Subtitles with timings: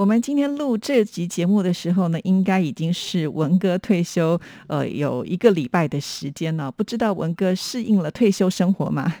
[0.00, 9.12] 我们今天录这集节目的时候呢，应该已经是文哥退休呃有一个礼拜的时间了，不知道文哥适应了退休生活吗？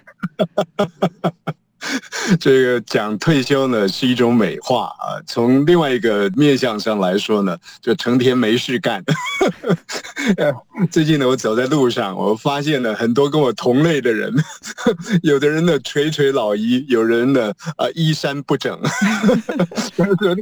[2.38, 9.02] 这个讲退休呢是一种美化啊，从另外一个面向上来说呢，就成天没事干。
[10.90, 14.32] 最近呢，我走在路上，我发现了很多跟我同类的人，
[15.22, 18.78] 有的人呢垂垂老矣，有人呢啊衣衫不整。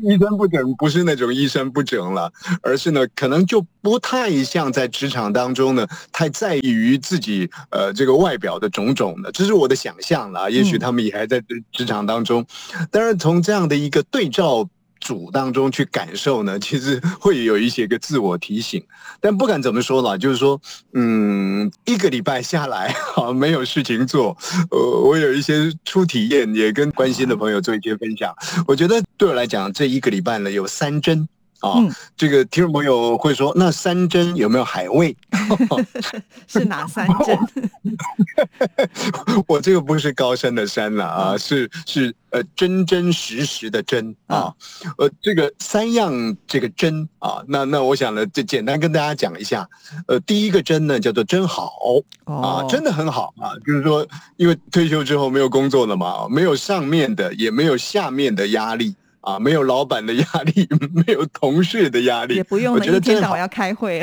[0.02, 2.30] 衣衫不整不是那种衣衫不整了，
[2.62, 10.50] 而是呢可能就不太像在职场当中呢太在意于自己呃这个外表的种种的，这是我的想象了。
[10.50, 11.40] 也许他们也还在
[11.70, 12.44] 职场当中，
[12.90, 14.68] 当然从这样的一个对照。
[15.00, 18.84] 组当中去感受呢，其实会有一些个自我提醒，
[19.20, 20.60] 但不管怎么说了，就是说，
[20.92, 24.36] 嗯，一个礼拜下来， 好没有事情做，
[24.72, 28.34] 呃，我有一些初体验，也跟关心的朋友做一些分享。
[28.66, 31.28] 我觉得对我来讲，这一个礼拜呢，有三针。
[31.60, 31.82] 啊，
[32.16, 35.16] 这个听众朋友会说，那山珍有没有海味？
[36.46, 37.38] 是哪三珍？
[39.46, 44.54] 我这个不是高山的山了啊，是是呃真真实实的真啊，
[44.98, 49.68] 呃这个三样这个真啊，那那我想呢，就简单跟大家讲一下，
[50.06, 51.72] 呃第一个真呢叫做真好
[52.24, 58.94] 啊，真的很好啊，就是说因为退休之后没有工作了嘛，没有上面的，也没有下面的压力。
[59.20, 64.02] 啊，没有老板的压力， 没有同事的压力，也不用一天到晚要开会。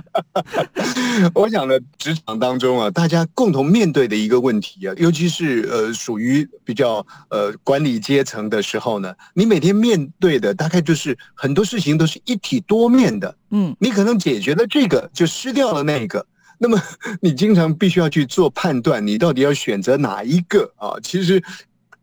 [1.34, 13.34] 我想呢，职场当中啊，大家共同面对的一个问题啊，尤其是呃，属于比较呃管理阶层的时候呢，你每天面对的大概就是很多事情都是一体多面的。
[13.50, 16.24] 嗯，你可能解决了这个，就失掉了那个。
[16.58, 16.80] 那么
[17.22, 20.92] 你经常必须要去做判断，你到底要选择哪一个啊？
[21.02, 21.42] 其实。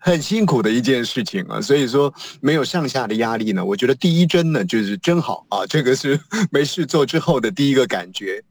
[0.07, 3.65] 很辛苦的一件事情啊，所以说没有上下的压力呢。
[3.65, 6.17] 我觉得第一针呢就是真好啊，这个是
[6.49, 8.41] 没事做之后的第一个感觉。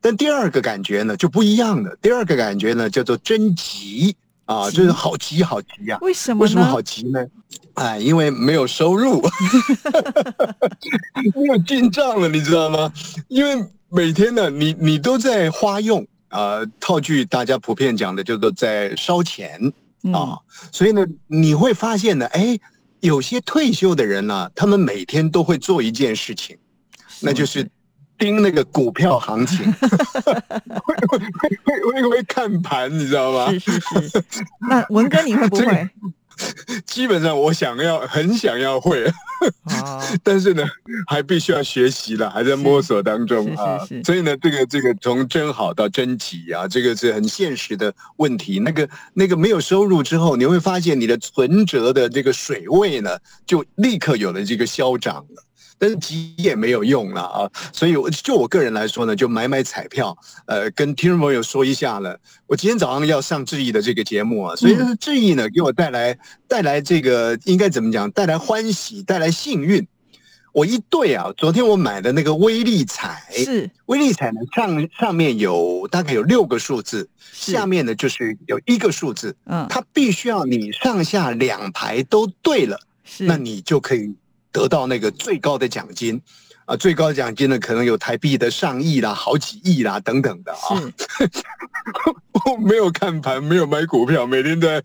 [0.00, 1.94] 但第二个感觉呢就不一样了。
[2.00, 5.98] 第二个感觉呢叫做真急啊，就是好急好急呀。
[6.00, 6.44] 为什么？
[6.44, 7.22] 为什么好急呢？
[7.74, 9.20] 哎，因为没有收入，
[11.36, 12.90] 没有进账了，你知道吗？
[13.28, 19.70] 因为每天呢，你你都在花用啊，套句大家普遍讲的叫做在烧钱。
[20.12, 20.38] 啊，
[20.72, 22.58] 所以呢，你会发现呢，哎，
[23.00, 26.56] 有些退休的人呢，他们每天都会做一件事情，
[27.20, 27.68] 那就是
[28.18, 29.70] 盯那个股票行情，
[30.84, 31.18] 会会
[31.64, 33.50] 会会会看盘，你知道吗？
[33.52, 34.24] 是是是。
[34.68, 35.88] 那文哥你会不会？
[36.86, 39.04] 基本上我想要很想要会，
[40.22, 40.64] 但是呢，
[41.06, 43.78] 还必须要学习了，还在摸索当中啊。
[44.04, 48.58] 所以呢，这个这个从真好到真急啊，这个是很现实的问题。
[48.58, 55.44] 那个那个没有收入之后，你会发现你的存折的这个水位呢，就立刻有了这个消长了。
[55.82, 60.16] 但是急也没有用了啊，所以我就我个人来说呢，就买买彩票，
[60.46, 62.16] 呃，跟听众朋友说一下了。
[62.46, 66.16] 我今天早上要上志毅的这个节目啊，所以志毅呢给我带来
[66.46, 68.08] 带来这个应该怎么讲？
[68.12, 69.84] 带来欢喜，带来幸运。
[70.52, 79.34] 我一对啊，昨天我买的那个威力彩是威力彩呢，上上面有大概有六个数字，下面呢就是有一个数字。
[79.46, 84.14] 嗯，它必须要你上下两排都对了，是那你就可以。
[84.52, 86.20] 得到那个最高的奖金，
[86.66, 90.58] 啊，最高奖金呢可能有台币的上亿啦、好几亿啦等等的啊。
[92.46, 94.82] 我没有看盘，没有买股票，每天都在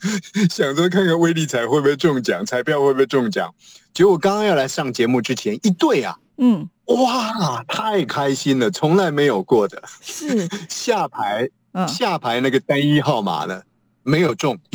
[0.50, 3.54] 想着看看威力彩会不会中奖，彩票会不会中奖。
[3.94, 9.82] 结果刚刚要来上节目之前一对啊，嗯，哇，太开心了，从来没有过的。
[10.02, 11.50] 是 下排，
[11.88, 13.62] 下排那个单一号码呢
[14.08, 14.58] 没有中。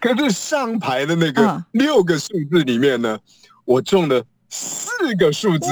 [0.00, 3.18] 可是上排的那个六个数字里面呢，
[3.64, 5.66] 我中了四个数字。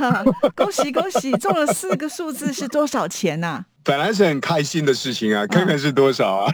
[0.00, 0.24] 哇！
[0.54, 3.64] 恭喜恭喜，中了四个数字是多少钱呐？
[3.82, 6.50] 本来是很开心的事情啊，看看是多少啊？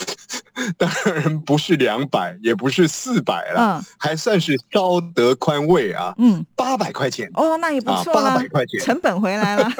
[0.78, 6.14] 当然不是两百，也不是四百了，还算是稍得宽慰啊。
[6.16, 9.70] 嗯，八百块钱哦，那也不错八百块钱成本回来了。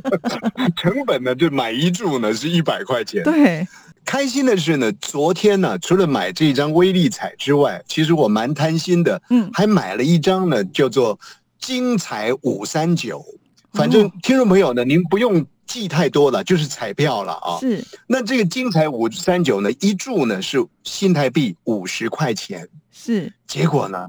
[0.76, 3.22] 成本呢，就买一注呢是一百块钱。
[3.22, 3.66] 对，
[4.04, 11.18] 开心的是呢，昨天呢，除了买这张威力彩之外，其实我蛮贪心的，嗯，还买了一张呢，叫做
[11.62, 13.24] 精彩五三九。
[13.72, 15.46] 反正听众朋友呢，您不用。
[15.64, 17.56] 记太多了，就是彩票了啊！
[17.58, 23.32] 是，那这个精彩五三九呢，一注呢是新台币五十块钱，是。
[23.46, 24.08] 结果呢，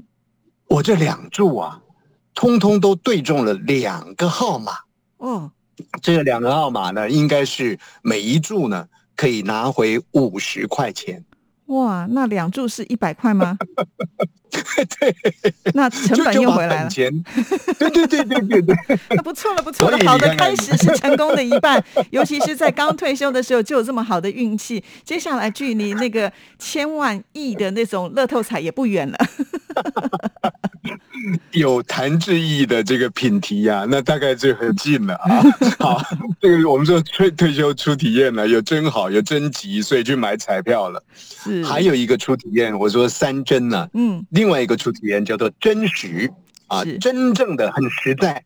[0.68, 1.80] 我这两注啊，
[2.34, 4.72] 通通都对中了两个号码
[5.16, 5.52] 哦。
[6.02, 8.86] 这两个号码呢，应该是每一注呢
[9.16, 11.24] 可以拿回五十块钱。
[11.66, 13.56] 哇，那两注是一百块吗？
[15.00, 15.14] 对，
[15.74, 16.90] 那成本又回来了。
[16.90, 18.76] 对对对对对对，
[19.10, 21.82] 那不错了，不错了，好的开始是成功的一半。
[22.10, 29.18] 尤其是在刚退休的时候就有这么好的运气，接下来距离那个千万亿的那种乐透彩也不远了。
[31.52, 35.42] 有谭志毅的这个品题呀，那大概就很近了啊。
[35.78, 36.02] 好，
[36.40, 41.02] 这个我们说退退休出体验了，有真好，有真急，所以去买彩票了。
[41.14, 46.32] 是，还有一个出体验，我说三真呢，嗯，另外一个出体验叫做真实
[46.66, 48.44] 啊，真正的很实在。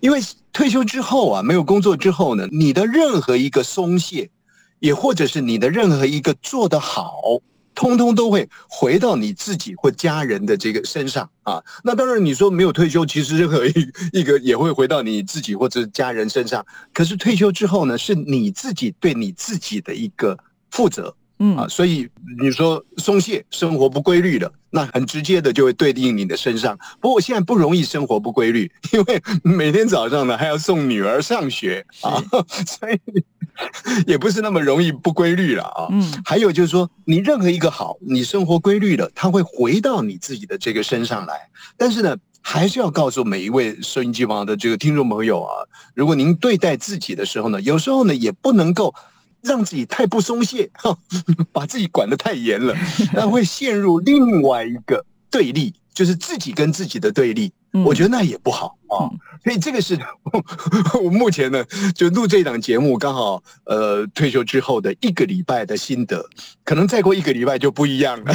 [0.00, 0.20] 因为
[0.52, 4.30] 退休之后啊，没有工作之后呢，你的任何一个松懈，
[4.80, 7.20] 也或者是你的任何一个做得好。
[7.74, 11.62] 通通都会回到你自己或家人的这个身上啊！
[11.84, 13.72] 那当然，你说没有退休，其实任何一
[14.12, 16.66] 一个也会回到你自己或者家人身上。
[16.92, 20.36] 可是退休之后呢，是你自己对你自己的一个
[20.72, 22.08] 负责，嗯啊，所以
[22.40, 26.78] 你说松懈、生活不规律的，那很直接的就会对应你的身上。
[27.00, 32.22] 不过我现在不容易生活不规律，因为每天早上呢还要送女儿上学啊，
[32.66, 33.24] 所以。
[34.06, 35.88] 也不是那么容易不规律了啊。
[35.90, 41.50] 嗯，还有就是说，你任何一个好，你生活规律了，它会回到你自己的这个身上来。
[41.76, 48.94] 但是呢，还是要告诉每一位收音机旁的这个听众朋友啊，如果您对待自己的时候呢，有时候呢也不能够
[49.42, 50.70] 让自己太不松懈，
[51.52, 52.74] 把自己管得太严了，
[53.12, 57.52] 那会陷入另外一个对立，就是自己跟自己的对立。
[57.84, 59.10] 我觉得那也不好啊，
[59.44, 59.98] 所以这个是
[61.02, 61.62] 我目前呢
[61.94, 66.26] 就录这档节目，刚好呃退休之后的一个礼拜的心得，
[66.64, 68.34] 可能再过一个礼拜就不一样了。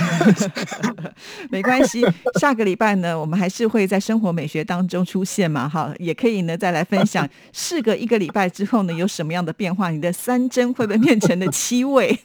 [1.50, 2.06] 没关系，
[2.40, 12.16] 下个礼拜呢，我们还是会在生活美学当中出现嘛，哈，也可以呢再来分享，事隔一个礼拜之后呢有什么样的变化，你的三针会不会变成了七位？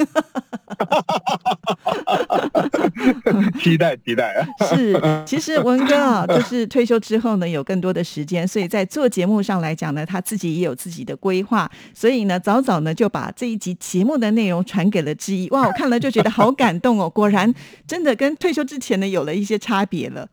[3.61, 4.47] 期待期待啊！
[4.69, 6.99] 是，其实文哥啊，就是退休。
[6.99, 15.49] 之后呢，有更多的时时间，所以在做节目上来讲呢，他自己也有自己的规划，所以呢，早早呢就把这一集节目的内容传给了志毅。
[15.51, 17.55] 哇，我看了就觉得好感动哦，果然
[17.87, 20.29] 真的跟退休之前呢有了一些差别了。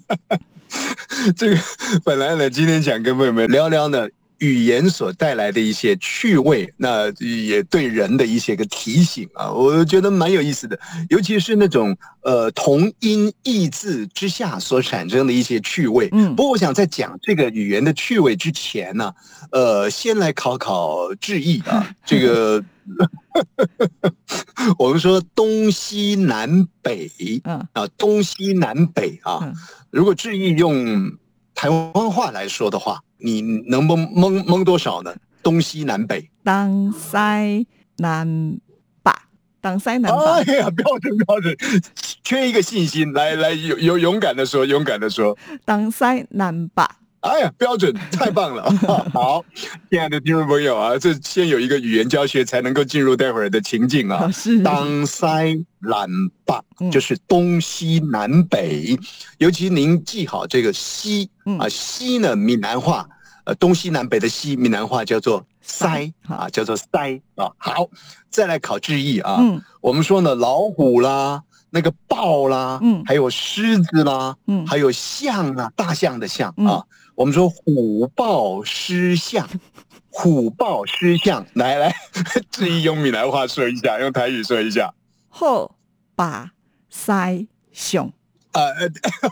[1.34, 1.58] 这个
[2.04, 4.06] 本来呢，今天想跟妹妹聊聊呢。
[4.42, 10.76] 语言所带来的一些趣味，那也对人的一些个提醒啊，我觉得蛮有意思的。
[11.10, 16.08] 尤其是那种呃同音异字之下所产生的一些趣味。
[16.10, 19.14] 嗯，不过我想在讲这个语言的趣味之前呢，
[19.52, 21.88] 呃，先来考考志毅啊。
[22.04, 22.64] 这个
[24.76, 27.08] 我们说东西南北，
[27.44, 29.52] 嗯啊，东西南北啊，
[29.90, 31.16] 如果志毅用
[31.54, 33.00] 台湾话来说的话。
[33.24, 35.14] 你能蒙蒙蒙多少呢？
[35.44, 37.68] 东西南北，东西
[37.98, 38.58] 南
[39.02, 39.12] 北，
[39.60, 40.52] 东西南北。
[40.52, 41.56] 哎呀，标准标准，
[42.24, 43.12] 缺一个信心。
[43.12, 46.82] 来来，勇勇勇敢的说，勇敢的说，东西南北。
[47.22, 48.68] 哎呀，标准太棒了！
[49.14, 49.44] 好，
[49.88, 54.28] 亲爱的听众朋友啊，这先有一个语言教学，才能够进入待会儿的情境啊。
[54.34, 56.08] 是，东西南
[56.44, 58.98] 北就是东西南北，
[59.38, 63.08] 尤其您记好这个西啊，西呢，闽南话，
[63.44, 67.48] 呃，东西南北的西，闽南话叫做塞啊，叫做塞啊。
[67.56, 67.88] 好，
[68.30, 69.36] 再来考智义啊。
[69.38, 76.82] 嗯，我们说呢，老虎啦，那个豹啦，嗯，还有狮子啦，嗯，还有象啊，大象的象啊。
[77.14, 79.48] 我们说虎豹狮象，
[80.10, 81.94] 虎豹狮象，来来，
[82.50, 84.92] 志毅用闽南话说一下，用台语说一下。
[85.28, 85.70] 虎
[86.14, 86.50] 把
[86.90, 88.12] 塞熊。
[88.52, 88.62] 呃，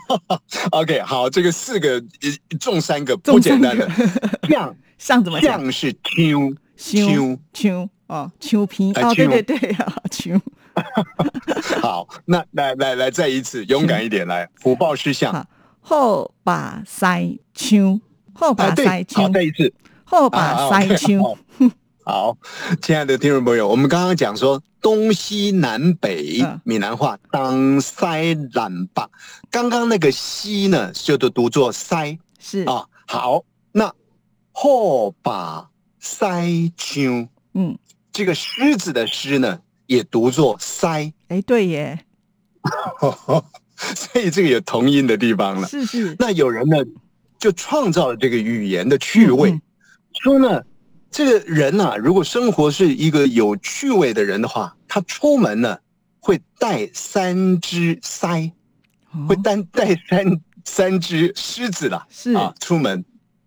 [0.71, 2.03] OK，好，这个四个
[2.59, 3.87] 中三个不简单的
[4.49, 10.39] 象，象怎么象是秋秋秋哦，秋皮哦，对对对啊，秋。
[11.81, 15.47] 好，那来来来，再一次勇敢一点，来虎豹狮象。
[15.81, 17.99] 后把塞枪，
[18.33, 19.73] 后把塞枪，再一次，
[20.05, 21.19] 后把塞枪，
[22.05, 22.37] 好，
[22.81, 26.61] 亲爱的听众朋友，我们刚刚讲说东西南北嗯。
[26.63, 29.09] 闽南话当塞懒吧，
[29.49, 32.17] 刚刚那个西呢，就都读作塞。
[32.39, 32.85] 是，啊。
[33.07, 33.93] 好，那
[34.51, 35.69] 后把
[35.99, 37.77] 塞丘，嗯，
[38.11, 42.05] 这个狮子的狮呢，也读作塞，哎，对耶，
[43.95, 45.67] 所以这个有同音的地方了。
[45.67, 46.77] 是是，那有人呢，
[47.39, 49.59] 就创造了这个语言的趣味，
[50.21, 50.61] 说呢，
[51.09, 55.79] 这个人啊，如果生活是一个有趣味的人的话，他出门呢
[56.19, 58.51] 会带三只腮，
[59.11, 63.03] 哦会带带三三只狮子啦，是啊，出门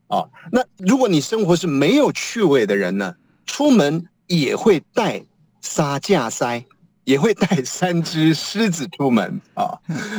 [0.08, 0.24] 啊。
[0.50, 3.14] 那如果你生活是没有趣味的人呢，
[3.46, 5.24] 出门也会带
[5.60, 6.64] 沙架腮。
[7.04, 9.78] 也会带三只狮子出门啊，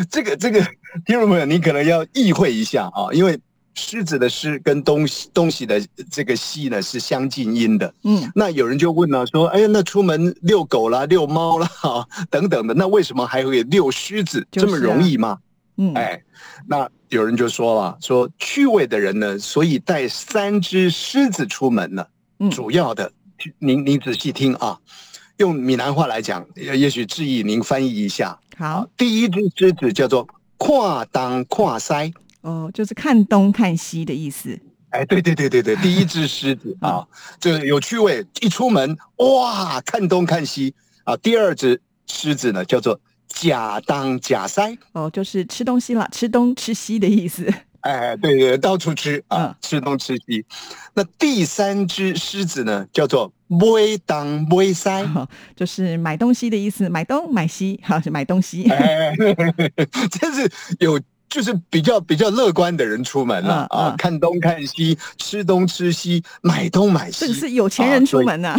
[0.09, 0.59] 这个这个
[1.05, 3.39] 听众朋友，你可能要意会一下啊，因为
[3.73, 7.93] 狮子的狮跟东西东西的这个西呢是相近音的。
[8.03, 14.47] 嗯，那有人就问了，说，哎呀，那出门遛狗啦、遛猫啦、啊、等等的，那为什么还会遛狮子？
[14.51, 15.39] 这么容易吗？
[15.77, 16.21] 嗯，哎，
[16.67, 22.07] 那有人就说了，说趣味的人呢，所以带三只狮子出门呢，
[22.39, 23.11] 嗯主要的，
[23.59, 24.79] 您您仔细听啊，
[25.37, 28.37] 用闽南话来讲，也也许志毅您翻译一下。
[28.57, 30.27] 好，第一只狮子叫做
[30.57, 32.11] 跨当跨塞，
[32.41, 34.57] 哦，就是看东看西的意思，
[34.91, 37.05] 哎，对对对对对，第一只狮子 啊，
[37.39, 40.73] 这个有趣味，一出门哇，看东看西。
[41.03, 41.15] 啊。
[41.17, 47.51] 第二只狮子呢，叫做假当假塞，哦，就是吃东西啦，吃东吃西的意思，
[47.85, 50.43] 哎，对对，到处吃啊嗯，吃东吃西。
[50.95, 53.59] 那第三只狮子呢，叫做买
[54.07, 55.03] 当买塞。
[55.13, 59.13] 哦，就是买东西的意思，买东买西，好是买东西，哎，
[60.19, 67.19] 这是有就是比较比较乐观的人出门了啊，看东看西，吃东吃西，买东买西。
[67.21, 68.55] 这个是有钱人出门呐、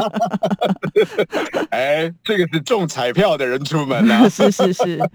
[1.70, 4.28] 哎，这个是中彩票的人出门了。
[4.28, 5.10] 是 是是，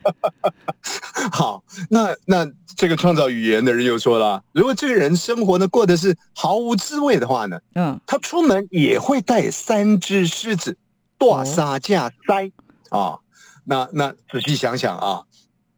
[1.32, 10.78] 好，那那这个创造语言的人又说了，如果这个人生活呢过得是毫无滋味的话呢，嗯，他出门也会带三只狮子，
[11.20, 12.52] 大沙架塞
[12.90, 13.20] 啊。
[13.64, 15.22] 那那仔细想想啊，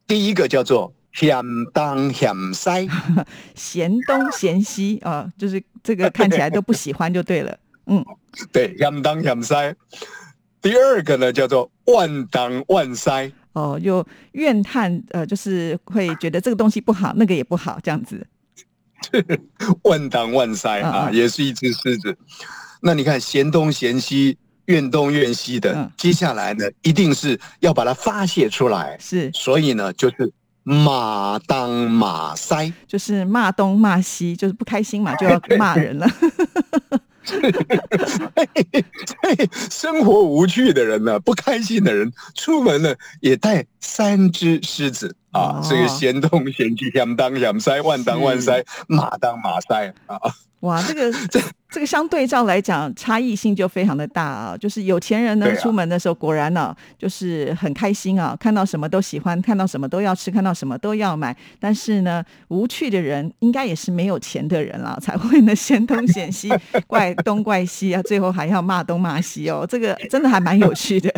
[0.07, 1.43] 第一个叫做险
[1.73, 2.87] 当险塞，
[3.55, 8.03] 嫌东嫌西 啊、就是这个看起来都不喜欢就对了，嗯，
[8.51, 9.75] 对，险当险塞。
[10.61, 18.25] 第二个呢叫做万当万塞，哦，又怨叹，呃，就是会觉得这个东西不好，那个也不好，这样子，
[19.83, 21.11] 万当万塞啊，嗯。
[21.11, 22.17] 嗯也是一只狮子。
[22.81, 25.91] 那你看嫌东嫌西、怨东怨西的，嗯。
[25.97, 28.97] 接下来呢，一定是要把它发泄出来。
[28.99, 30.31] 是，所以呢，就是
[30.63, 32.71] 马当马塞。
[32.87, 36.07] 就是骂东骂西，就是不开心嘛，就要骂人了，
[39.69, 50.17] 生活无趣的人呢，不开心的人，出门呢也带三只狮子啊，哦这个嫌东嫌西，想当想塞，万当万塞，马当马塞啊。
[50.61, 54.55] 哇，这个 这这个相对照来讲，差异性就非常的大啊。
[54.55, 61.35] 就是有钱人呢，啊出门的时候果然呢、就是很开心啊，看到什么都喜欢，看到什么都要吃，看到什么都要买。
[61.59, 66.49] 但是呢，无趣的人应该也是没有钱的人啦， 才会呢嫌东嫌西，
[66.87, 69.67] 怪东怪西啊，最后还要骂东骂西哦。
[69.69, 71.13] 这个真的还蛮有趣的。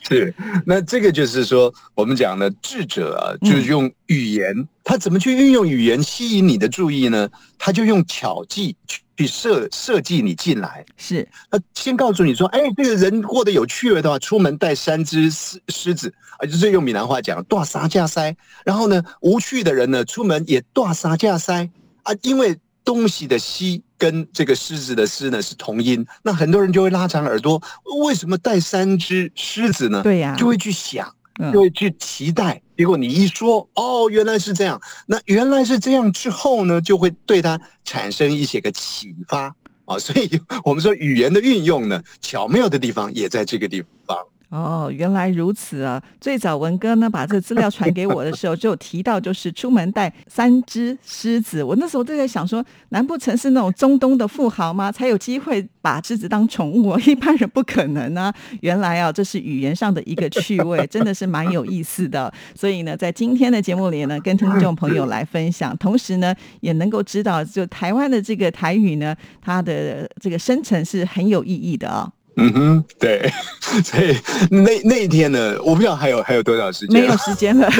[0.00, 7.28] 是，那这个就是说，我们讲的智者啊，就是用语言，他怎么去运用语言吸引你的注意呢？
[7.58, 8.76] 他就用巧计
[9.16, 10.84] 去设设计你进来。
[10.96, 18.36] 是，他先告诉你说，哎，这个人过得有趣味的话，出门带三只狮狮子啊，就是用闽南话讲“大沙架塞”。
[18.64, 21.70] 然后呢，无趣的人呢，出门也大沙架塞
[22.02, 27.62] 啊，因为东西的西跟这个狮子的狮呢是同音，那很多人就会拉长耳朵，
[28.04, 30.02] 为什么带三只狮子呢？
[30.02, 31.14] 对呀就会去想。
[31.52, 39.54] 就会去期待，结果你一说哦，原来是这样，那原来是这样之后呢，就会对他产生一些个启发。
[39.84, 44.16] 啊，所以我们说语言的运用呢，巧妙的地方也在这个地方。
[44.52, 46.00] 哦，原来如此啊！
[46.20, 51.64] 最早文哥呢把这资料传给我的时候，就提到就是出门带三只狮子。
[51.64, 54.92] 我那时候就在想说，难不成是那种中东的富豪吗？
[54.92, 56.98] 才有机会把狮子当宠物？
[57.08, 58.30] 一般人不可能啊！
[58.60, 62.30] 原来啊，这是语言上的一个趣味，真的是蛮有意思的。
[62.54, 73.30] 所以呢，在今天的节目里呢，跟听众朋友来分享，同时呢，也能够知道，就台湾的这个台语呢，它的这个生成是很有意义的啊、嗯哼，对，
[73.84, 74.16] 所以
[74.50, 77.68] 那那一天呢，我不知道还有还有多少时间，没有时间了。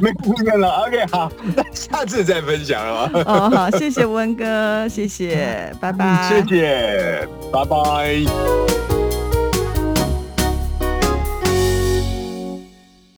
[0.00, 0.68] 没空间了。
[0.86, 3.10] OK，好，那下次再分享了？
[3.24, 8.91] 哦，好，谢谢文哥，谢谢，拜拜，谢谢，拜拜。